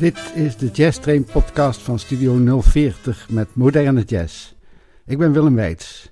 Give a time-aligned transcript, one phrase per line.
[0.00, 4.52] Dit is de Jazz Train podcast van Studio 040 met moderne jazz.
[5.06, 6.10] Ik ben Willem Weits.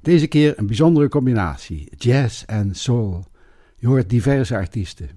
[0.00, 3.24] Deze keer een bijzondere combinatie, jazz en soul.
[3.76, 5.08] Je hoort diverse artiesten.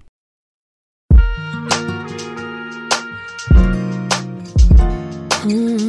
[5.46, 5.87] Mm.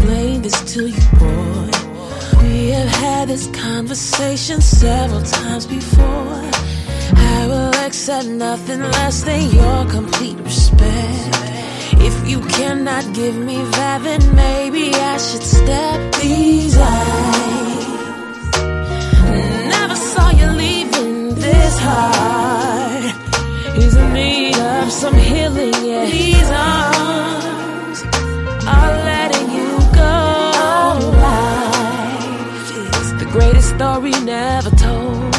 [0.00, 1.70] Explain this to you, boy?
[2.42, 6.42] We have had this conversation several times before.
[7.34, 11.36] I will accept nothing less than your complete respect.
[12.08, 17.86] If you cannot give me that, then maybe I should step these eyes.
[19.76, 23.04] Never saw you leaving this heart.
[23.76, 26.06] Is in need of some healing, yeah.
[26.06, 26.99] These arms
[33.80, 35.34] story never told.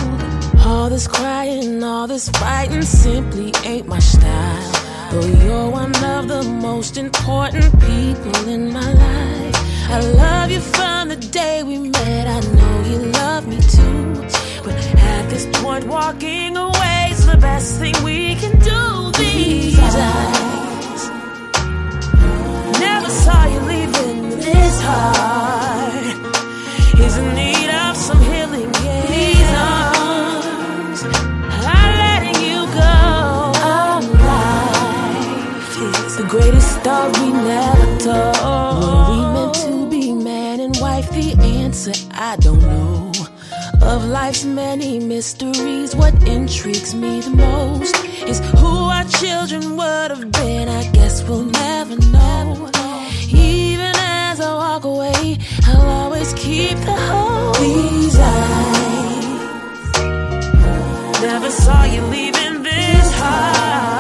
[0.65, 4.71] All this crying, all this fighting simply ain't my style.
[5.11, 9.55] Though you're one of the most important people in my life.
[9.95, 12.25] I love you from the day we met.
[12.37, 14.05] I know you love me too.
[14.65, 14.75] But
[15.13, 18.81] at this point, walking away is the best thing we can do.
[19.21, 19.77] These
[20.13, 21.01] eyes
[22.87, 25.31] never saw you leaving this heart.
[27.05, 27.15] Is
[36.91, 38.83] greatest story never told.
[38.83, 41.09] Were we meant to be man and wife?
[41.11, 43.11] The answer I don't know.
[43.81, 47.95] Of life's many mysteries, what intrigues me the most
[48.27, 50.69] is who our children would have been.
[50.69, 52.69] I guess we'll never know.
[53.33, 55.37] Even as I walk away,
[55.67, 57.57] I'll always keep the hope.
[57.57, 59.31] These eyes
[61.21, 63.90] never saw you leaving this heart.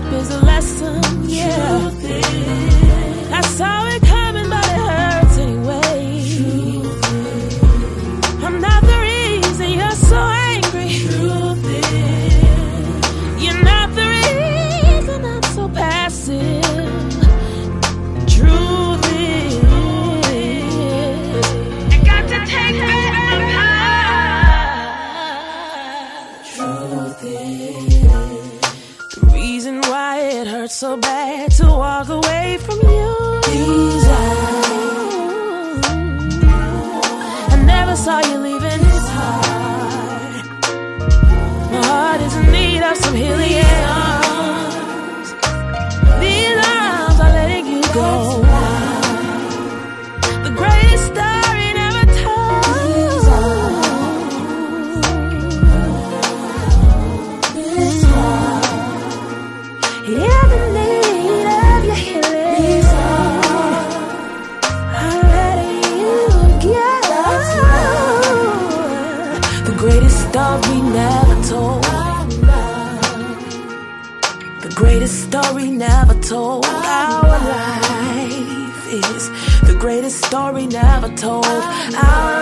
[0.00, 1.90] Relationship is a lesson, yeah.
[3.32, 3.79] I saw
[80.66, 81.46] never told.
[81.46, 82.39] Our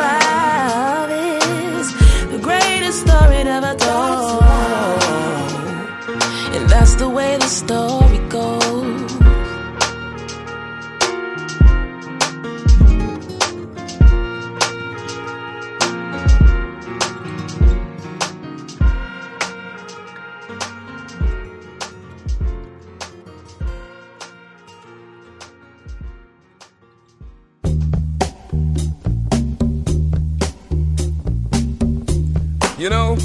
[32.79, 33.17] You know,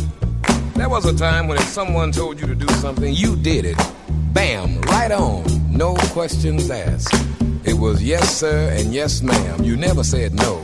[0.74, 3.78] there was a time when if someone told you to do something, you did it.
[4.34, 5.44] Bam, right on.
[5.72, 7.14] No questions asked.
[7.64, 9.64] It was yes, sir, and yes, ma'am.
[9.64, 10.60] You never said no,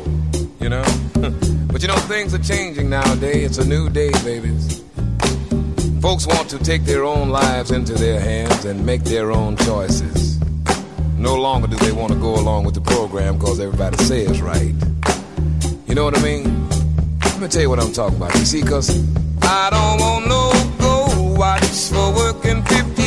[0.60, 0.84] you know?
[1.72, 3.46] but you know, things are changing nowadays.
[3.46, 4.84] It's a new day, babies.
[6.02, 10.40] Folks want to take their own lives into their hands and make their own choices.
[11.16, 14.74] No longer do they want to go along with the program because everybody says right.
[15.86, 16.59] You know what I mean?
[17.40, 18.36] Let me tell you what I'm talking about.
[18.36, 18.90] You see, cause
[19.44, 22.99] I don't want no gold watch for working people.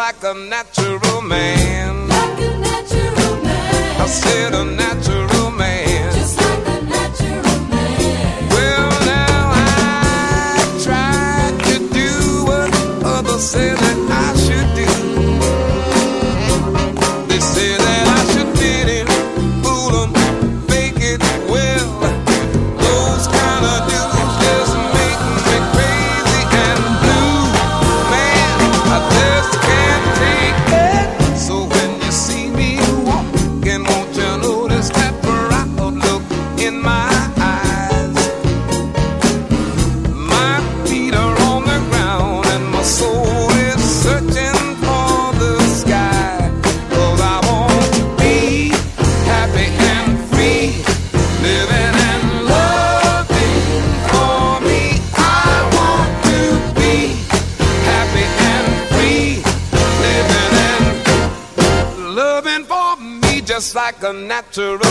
[0.00, 2.08] like a natural man.
[2.08, 4.00] Like a natural man.
[4.00, 4.64] I said a
[64.40, 64.89] back to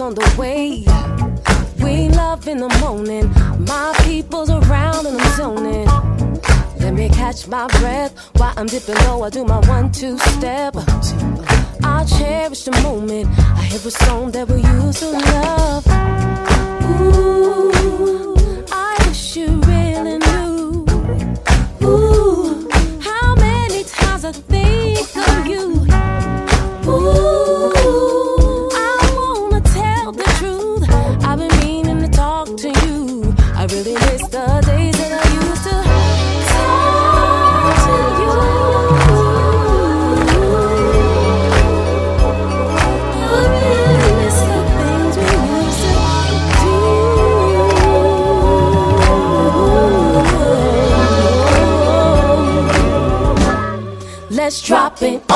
[0.00, 0.84] on the way.
[1.84, 3.30] We love in the morning.
[3.66, 5.86] My people's around and I'm zoning.
[6.78, 9.22] Let me catch my breath while I'm dipping low.
[9.22, 10.74] I do my one two step.
[11.84, 13.28] I cherish the moment.
[13.38, 15.10] I hear a song that we used to
[55.02, 55.31] it.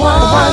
[0.00, 0.49] one.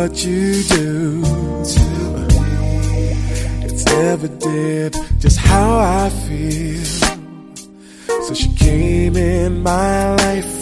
[0.00, 1.22] What you do.
[1.72, 1.80] to
[2.14, 3.10] me.
[3.66, 6.84] It's evident just how I feel.
[8.26, 10.56] So she came in my life.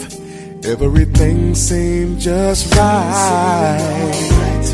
[0.65, 4.67] Everything seemed just right.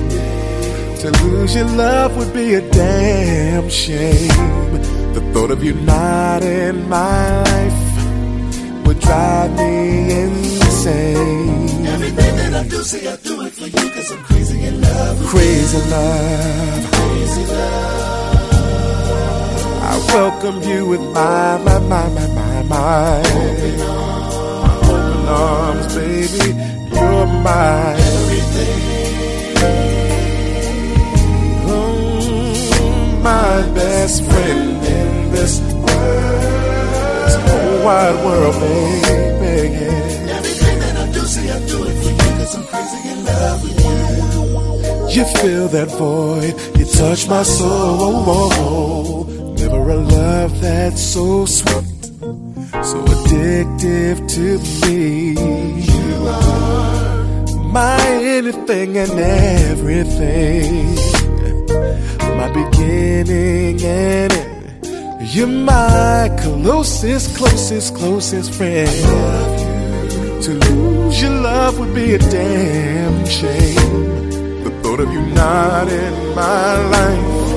[1.01, 4.73] To lose your love would be a damn shame.
[5.13, 11.64] The thought of you not in my life would drive me insane.
[11.95, 15.27] Everything that I do, say I do it for you, cause I'm crazy in love.
[15.27, 16.91] Crazy love.
[16.93, 18.13] Crazy love.
[19.91, 23.21] I welcome you with my, my, my, my, my, my.
[23.21, 24.35] Open arms,
[24.89, 26.47] open arms, baby.
[26.95, 28.81] You're my everything.
[31.67, 36.43] Oh, mm, my best friend in this world,
[37.25, 39.05] this whole wide world, baby.
[39.07, 40.14] Everything
[43.25, 45.15] you.
[45.15, 49.25] You fill that void, you touch my soul.
[49.55, 52.05] Never a love that's so sweet,
[52.83, 54.59] so addictive to
[54.89, 55.35] me.
[55.81, 60.97] You are my anything and everything,
[62.37, 64.55] my beginning and end.
[65.35, 69.64] You're my closest, closest, closest friend.
[70.45, 74.63] To lose your love would be a damn shame.
[74.63, 77.49] The thought of you not in my life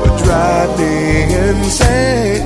[0.00, 2.40] would drive me insane.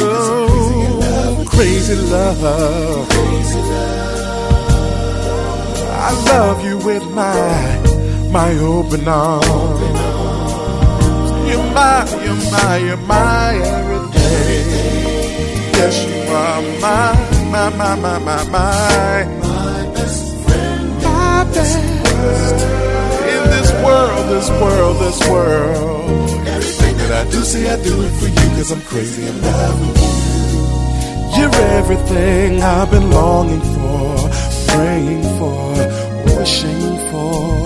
[0.00, 2.42] Oh, crazy love.
[6.08, 7.78] I love you with my
[8.32, 9.80] my open arms.
[11.48, 15.13] You're my, you're my, you're my everything.
[15.84, 17.12] Yes, you are my,
[17.52, 19.24] my, my, my, my, my.
[19.42, 20.88] My best friend.
[21.02, 21.76] My best.
[23.34, 26.30] In this world, this world, this world.
[26.48, 29.80] Everything that I do, say I do it for you, cause I'm crazy in love
[29.86, 31.42] with you.
[31.42, 34.16] You're everything I've been longing for,
[34.68, 35.74] praying for,
[36.34, 37.60] wishing for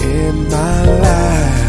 [0.00, 1.63] in my life.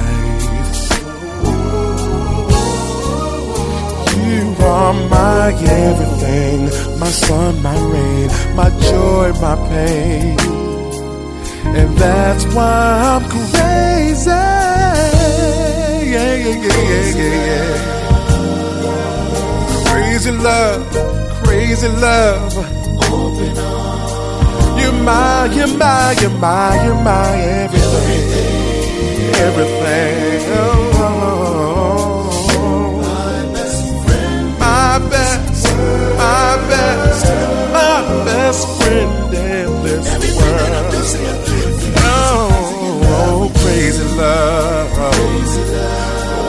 [4.60, 10.38] Are my everything, my sun, my rain, my joy, my pain.
[11.76, 12.74] And that's why
[13.14, 14.30] I'm crazy.
[16.14, 17.70] Yeah, yeah, yeah, yeah, yeah.
[19.88, 20.82] Crazy love,
[21.44, 22.54] crazy love.
[23.12, 23.54] Open.
[24.80, 28.46] You're my, you're my, you're my, you're my everything.
[29.48, 30.42] Everything.
[30.58, 30.75] Oh,
[38.86, 40.94] friend in this world.
[41.98, 44.90] Oh, oh, crazy love.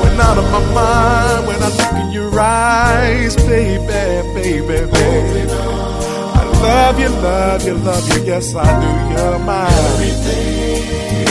[0.02, 3.86] Going out of my mind when I look in your eyes, baby,
[4.34, 5.42] baby, baby.
[5.50, 8.20] I love you, love you, love you.
[8.24, 8.88] Yes, I do.
[9.12, 10.82] You're my everything.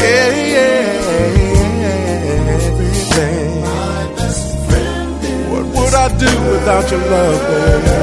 [0.02, 1.14] Yeah, yeah,
[2.58, 3.52] everything.
[5.52, 7.95] What would I do without your love, baby?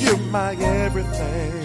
[0.00, 1.59] You're my everything.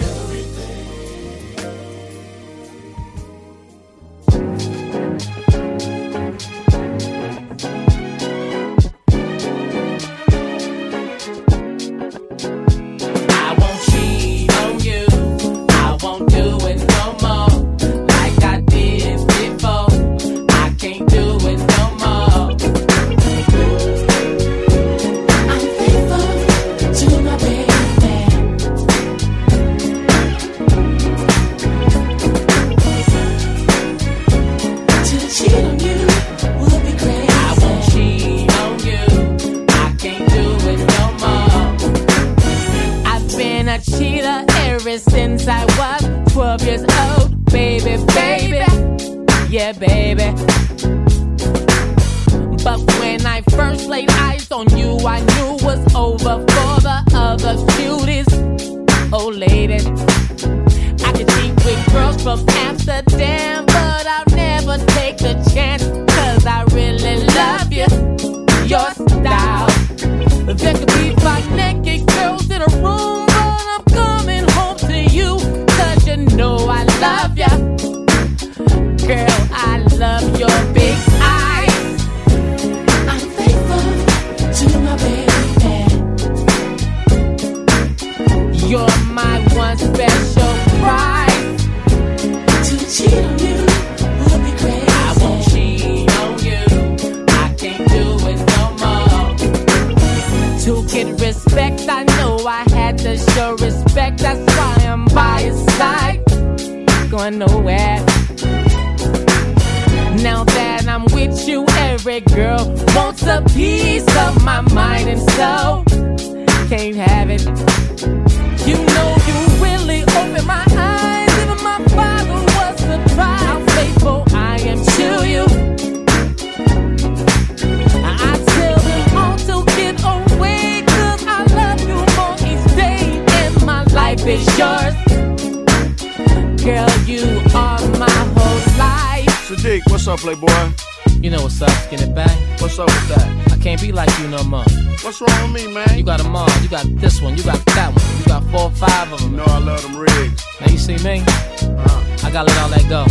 [145.06, 145.88] What's wrong with me, man?
[145.96, 146.50] You got them all.
[146.63, 147.38] You got this one.
[147.38, 148.18] You got that one.
[148.20, 149.36] You got four or five of You them.
[149.38, 150.44] know I love them rigs.
[150.60, 151.22] Now you see me?
[151.28, 153.06] Uh, I gotta let all that go.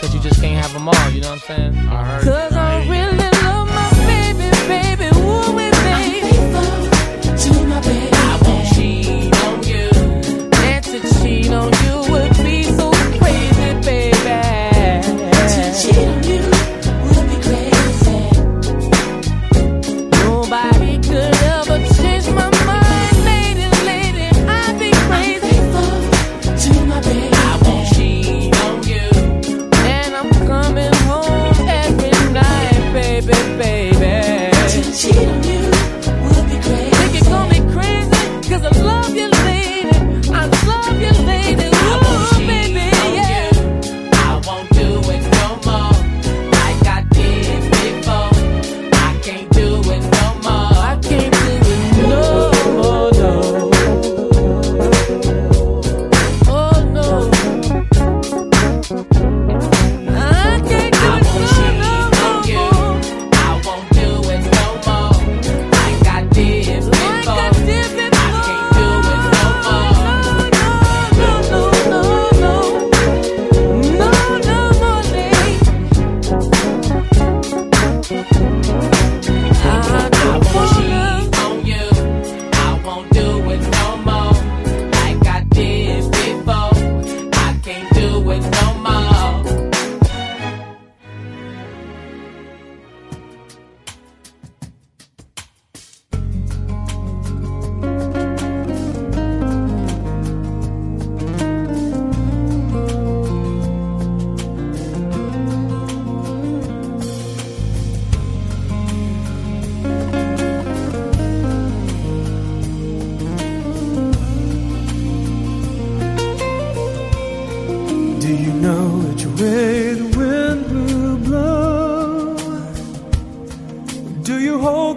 [0.00, 1.10] Cause you just can't have them all.
[1.10, 1.76] You know what I'm saying?
[1.88, 2.24] I heard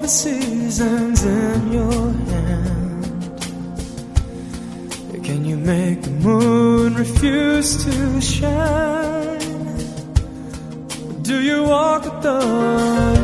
[0.03, 3.05] the seasons in your hand?
[5.23, 9.39] Can you make the moon refuse to shine?
[11.21, 12.41] Do you walk the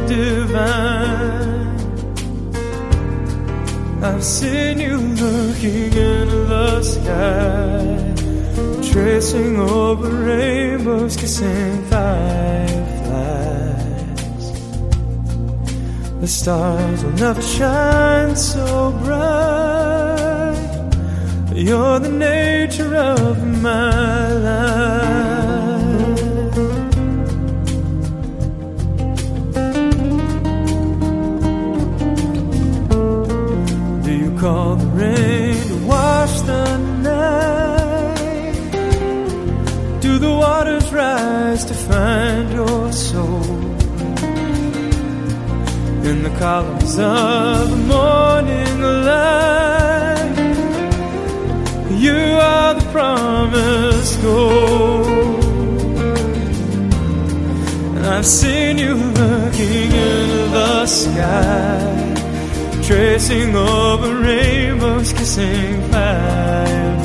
[0.08, 1.76] divine?
[4.02, 8.14] I've seen you looking in the sky
[8.90, 12.99] tracing over rainbows, kissing fireflies.
[16.20, 20.60] The stars will never shine so bright.
[21.54, 25.20] You're the nature of my life.
[34.04, 38.56] Do you call the rain to wash the night?
[40.02, 41.64] Do the waters rise
[46.30, 50.36] the columns of the morning light,
[51.92, 55.44] you are the promised gold.
[57.96, 62.14] And I've seen you looking into the sky,
[62.84, 67.00] tracing over rainbows, kissing fireflies.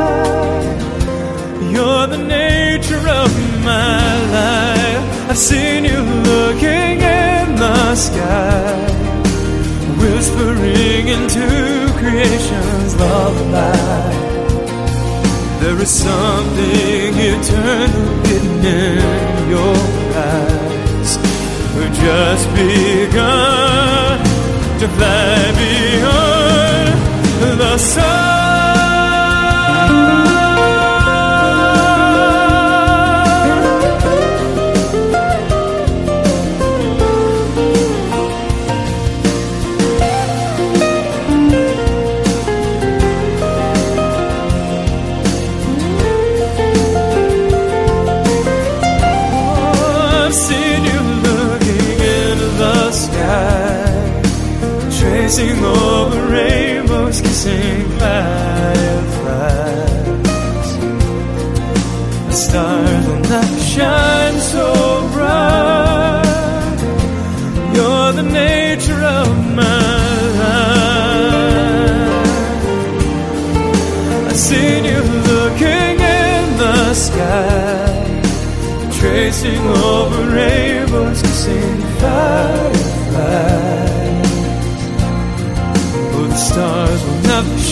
[1.71, 3.31] You're nature of
[3.63, 4.03] my
[4.37, 5.29] life.
[5.29, 8.75] I've seen you looking in the sky,
[10.01, 11.47] whispering into
[11.99, 14.27] creation's lullaby.
[15.61, 19.77] There is something eternal hidden in your
[20.29, 21.17] eyes.
[21.75, 24.19] We've just begun
[24.79, 26.97] to fly beyond
[27.59, 28.56] the sun.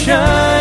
[0.06, 0.55] Shine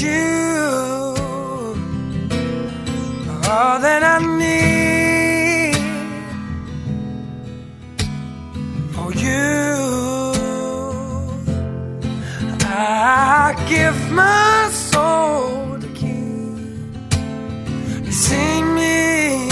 [0.00, 0.58] you
[3.50, 5.74] all that I need.
[8.94, 10.32] For you,
[12.64, 16.92] I give my soul to keep.
[18.06, 19.48] You see me,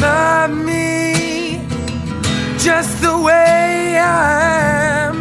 [0.00, 1.60] love me
[2.58, 5.16] just the way I am.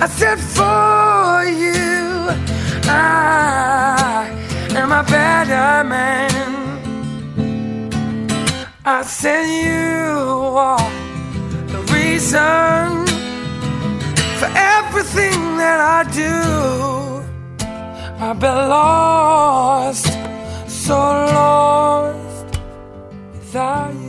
[0.00, 0.99] I said for
[4.76, 6.30] am a better man.
[8.84, 10.90] I said you are
[11.72, 13.06] the reason
[14.38, 16.36] for everything that I do.
[18.24, 20.06] I've been lost,
[20.68, 22.60] so lost
[23.32, 23.99] without you.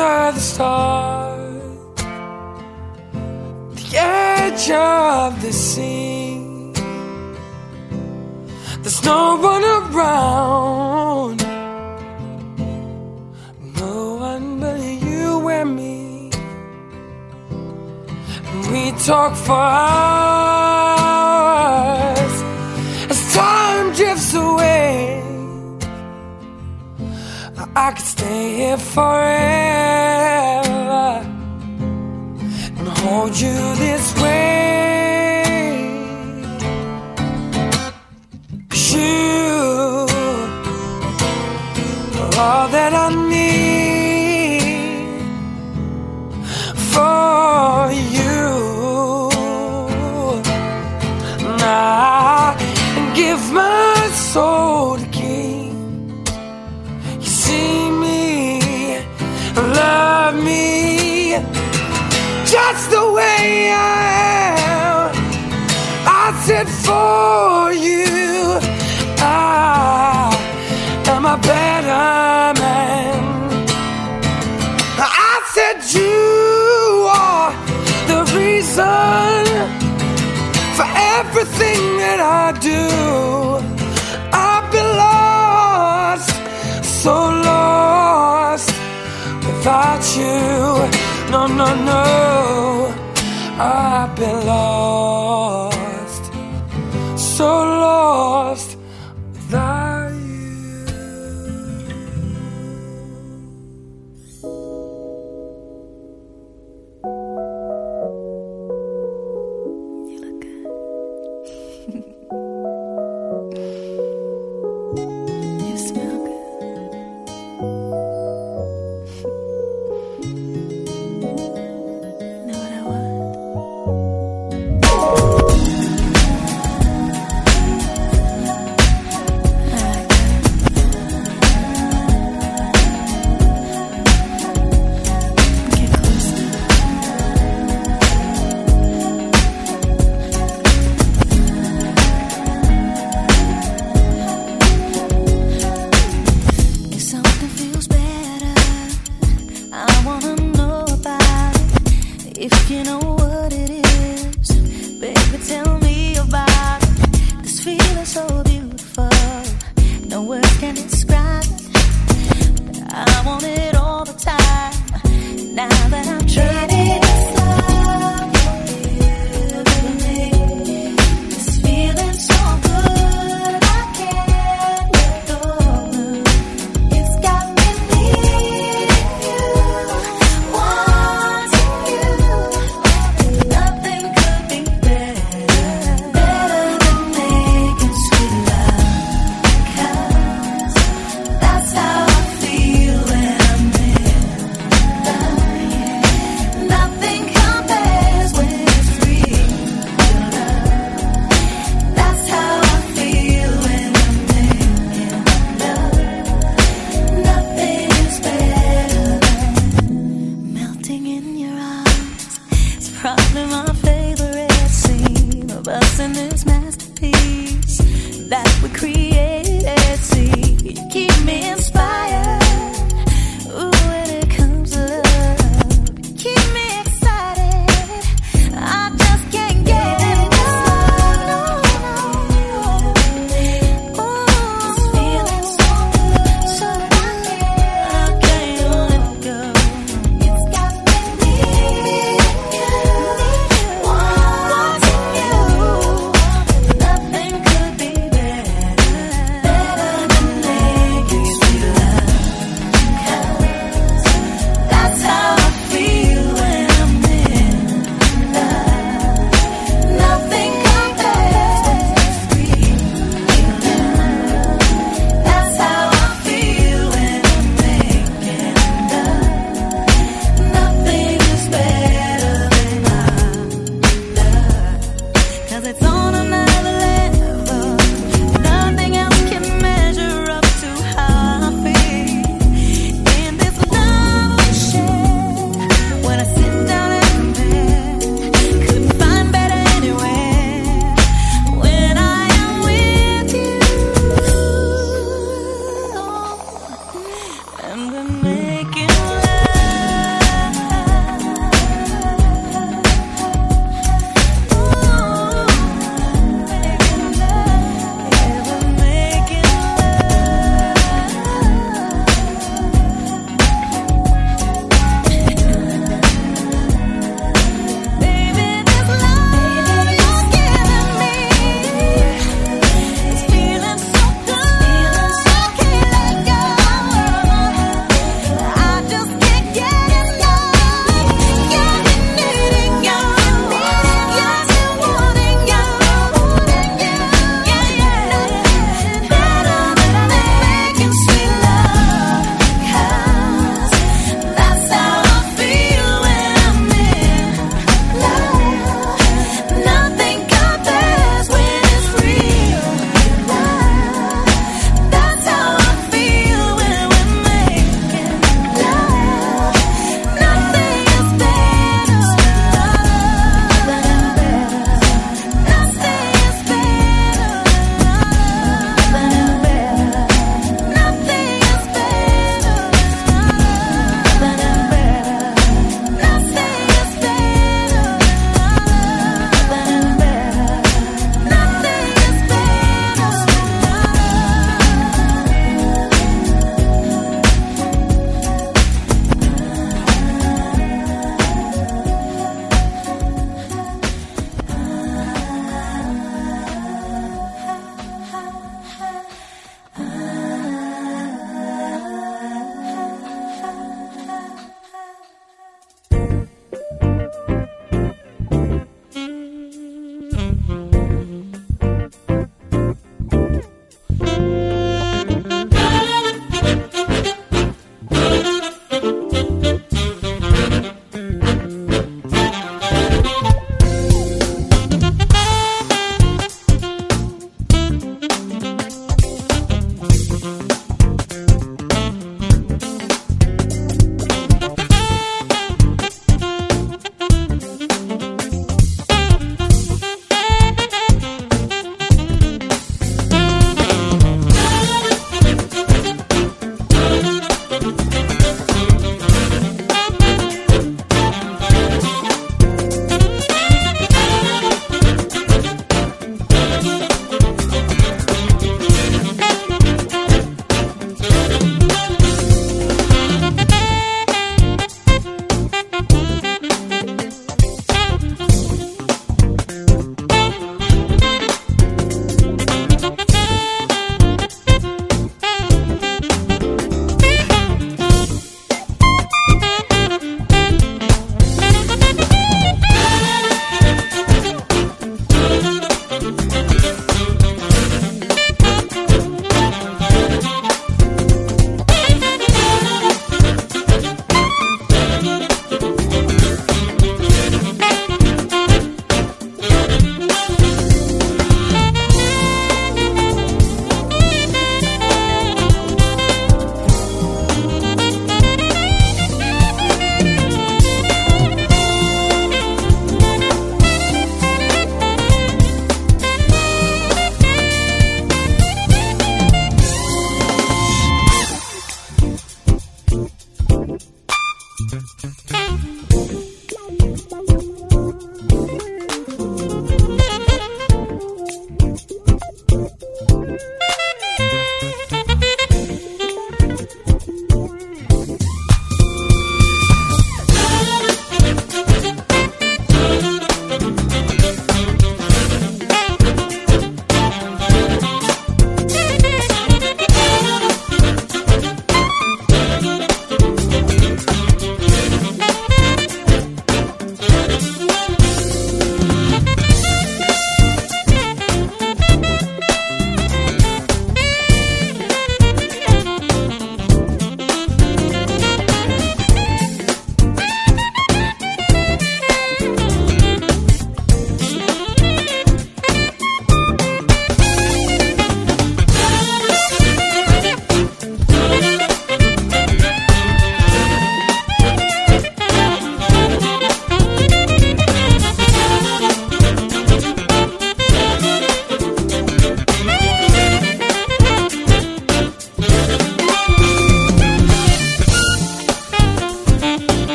[0.00, 1.78] Under the stars,
[3.74, 6.72] the edge of the sea.
[8.82, 11.38] There's no one around,
[13.80, 16.30] no one but you and me.
[18.70, 20.87] We talk for hours
[27.80, 29.22] I could stay here forever
[32.76, 34.67] and hold you this way.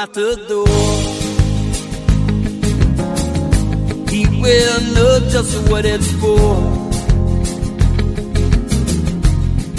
[0.00, 0.66] Matador.
[4.08, 6.48] He will know just what it's for.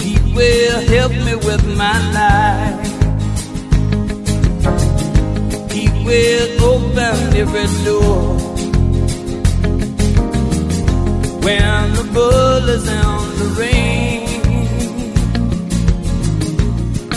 [0.04, 2.88] He will help me with my life.
[5.72, 8.22] He will open every door.
[11.46, 14.28] When the bull is on the rain,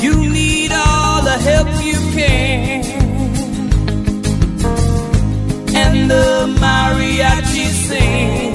[0.05, 2.94] you need all the help you can.
[5.95, 8.53] And the mariachi sing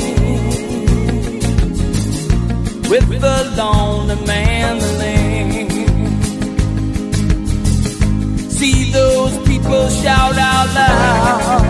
[2.89, 5.69] with the lonely mandolin.
[8.57, 11.61] See those people shout out loud.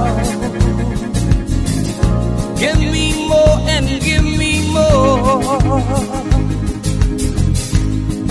[2.58, 5.42] Give me more and give me more.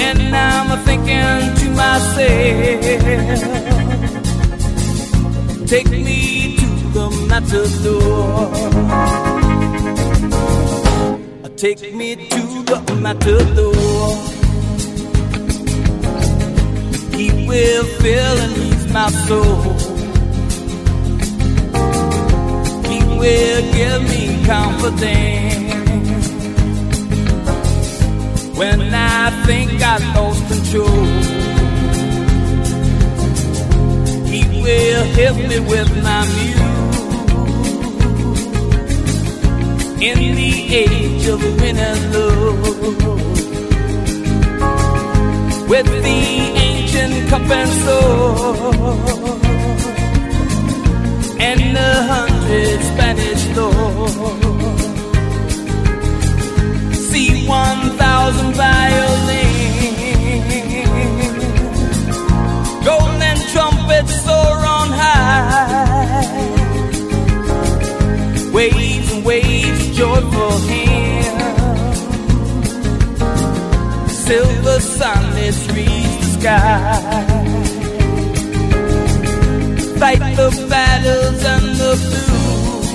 [0.07, 2.99] And I'm thinking to myself,
[5.69, 6.38] take me
[7.41, 8.51] matador.
[11.57, 13.75] Take me to the matador.
[17.17, 19.63] He will fill and ease my soul.
[22.91, 25.69] He will give me confidence
[28.57, 31.05] when I think I lost control.
[34.27, 36.68] He will help me with my muse
[40.01, 42.77] in the age of winning love.
[45.69, 46.21] With the
[46.67, 49.43] ancient cup and sword
[51.41, 54.83] and a hundred Spanish lords
[57.11, 59.75] see one thousand violins,
[62.85, 66.25] golden trumpets soar on high,
[68.53, 71.39] waves and waves, joyful hymn.
[74.09, 76.65] Silver sunless reads the sky.
[79.99, 82.89] Fight the battles and the blues.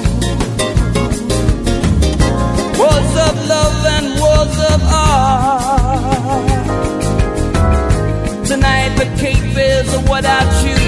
[2.79, 6.47] Wars of love and wars of art.
[8.47, 10.82] Tonight the cape is what I choose.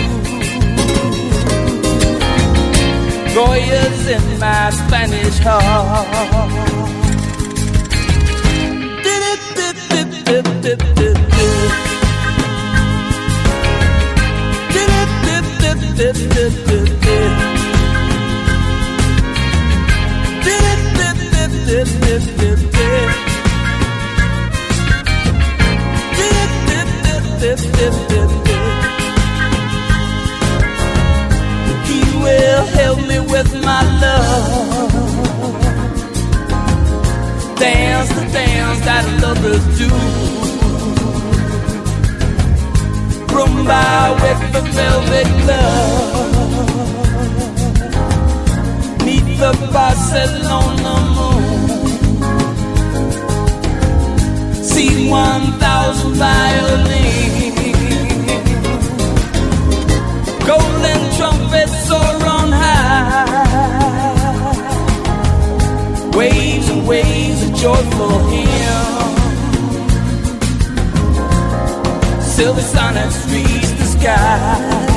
[3.48, 6.76] Warriors in my Spanish heart.
[38.36, 39.90] Dance that lovers do.
[43.34, 43.84] Rumba
[44.22, 46.36] with the velvet glove.
[49.06, 51.46] Meet the Barcelona moon.
[54.64, 57.56] See 1,000 violins.
[60.46, 63.36] Golden trumpets soar on high.
[66.18, 69.12] Waves and waves joyful hymn.
[72.22, 74.95] Silver sonnets reach the sky.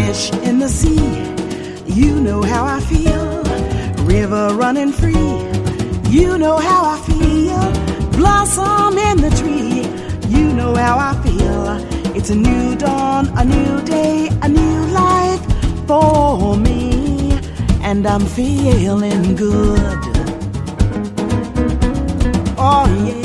[0.00, 1.04] Fish in the sea,
[1.86, 3.42] you know how I feel.
[4.04, 5.30] River running free,
[6.08, 7.60] you know how I feel.
[8.18, 9.82] Blossom in the tree,
[10.34, 12.16] you know how I feel.
[12.16, 15.42] It's a new dawn, a new day, a new life
[15.86, 17.38] for me,
[17.82, 19.98] and I'm feeling good.
[22.56, 23.19] Oh, yeah.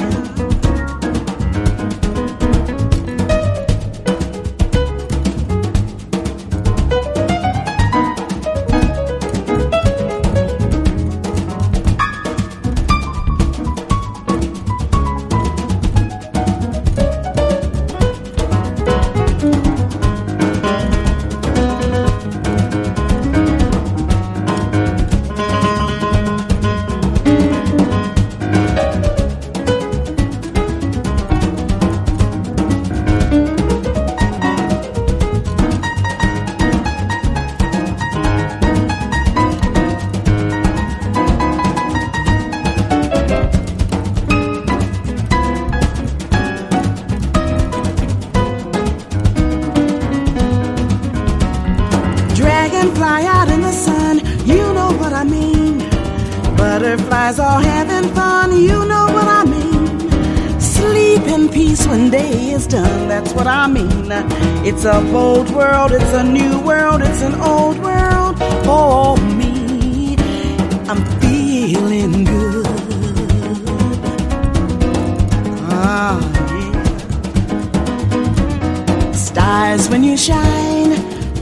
[79.76, 80.92] Stars when you shine,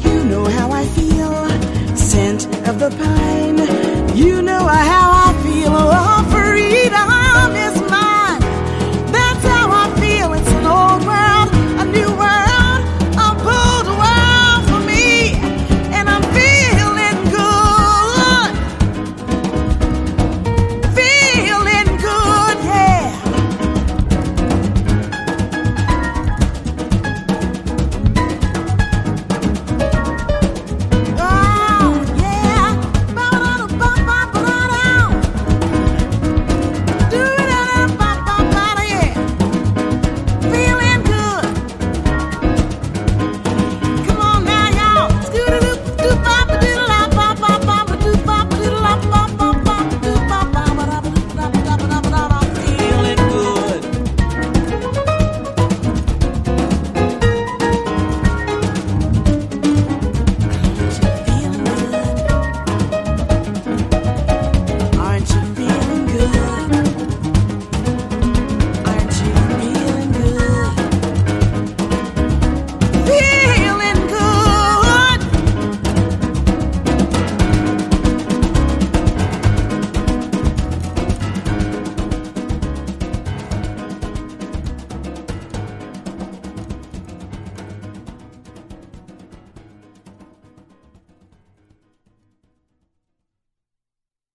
[0.02, 1.96] you know how I feel.
[1.96, 5.00] Scent of the pine, you know I.
[5.00, 5.03] Oh,